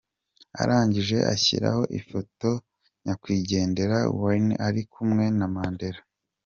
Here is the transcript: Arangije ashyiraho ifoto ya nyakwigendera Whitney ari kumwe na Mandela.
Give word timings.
Arangije 0.61 1.17
ashyiraho 1.33 1.81
ifoto 1.99 2.49
ya 2.59 2.63
nyakwigendera 3.03 3.97
Whitney 4.19 4.57
ari 4.67 4.81
kumwe 4.93 5.23
na 5.39 5.47
Mandela. 5.55 6.01